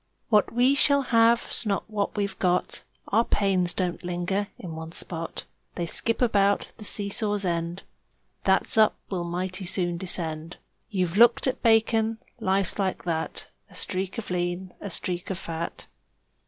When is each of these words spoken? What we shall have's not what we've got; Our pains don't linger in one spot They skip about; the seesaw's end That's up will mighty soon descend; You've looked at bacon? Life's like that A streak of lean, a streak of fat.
What 0.29 0.51
we 0.51 0.73
shall 0.73 1.03
have's 1.13 1.63
not 1.63 1.87
what 1.87 2.17
we've 2.17 2.39
got; 2.39 2.81
Our 3.09 3.23
pains 3.23 3.71
don't 3.71 4.03
linger 4.03 4.47
in 4.57 4.75
one 4.75 4.93
spot 4.93 5.43
They 5.75 5.85
skip 5.85 6.23
about; 6.23 6.71
the 6.77 6.83
seesaw's 6.83 7.45
end 7.45 7.83
That's 8.43 8.79
up 8.79 8.95
will 9.11 9.23
mighty 9.23 9.65
soon 9.65 9.97
descend; 9.99 10.57
You've 10.89 11.17
looked 11.17 11.45
at 11.45 11.61
bacon? 11.61 12.17
Life's 12.39 12.79
like 12.79 13.03
that 13.03 13.45
A 13.69 13.75
streak 13.75 14.17
of 14.17 14.31
lean, 14.31 14.73
a 14.81 14.89
streak 14.89 15.29
of 15.29 15.37
fat. 15.37 15.85